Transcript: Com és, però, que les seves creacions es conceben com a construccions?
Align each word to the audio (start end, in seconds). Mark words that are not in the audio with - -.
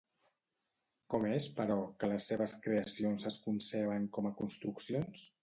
Com 1.13 1.27
és, 1.31 1.47
però, 1.59 1.75
que 2.03 2.09
les 2.13 2.27
seves 2.31 2.57
creacions 2.65 3.27
es 3.33 3.39
conceben 3.45 4.09
com 4.19 4.31
a 4.31 4.35
construccions? 4.43 5.29